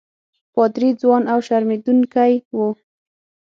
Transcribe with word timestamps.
پادري 0.53 0.89
ځوان 1.01 1.23
او 1.33 1.39
شرمېدونکی 1.47 2.33
وو. 2.55 2.67